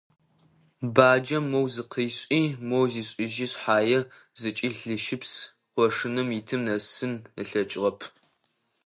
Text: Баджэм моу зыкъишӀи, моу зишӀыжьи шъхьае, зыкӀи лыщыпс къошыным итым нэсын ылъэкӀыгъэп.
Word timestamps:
Баджэм 0.95 1.43
моу 1.51 1.67
зыкъишӀи, 1.73 2.41
моу 2.69 2.85
зишӀыжьи 2.91 3.47
шъхьае, 3.51 3.99
зыкӀи 4.41 4.67
лыщыпс 4.77 5.31
къошыным 5.73 6.29
итым 6.39 6.61
нэсын 6.65 7.13
ылъэкӀыгъэп. 7.41 7.99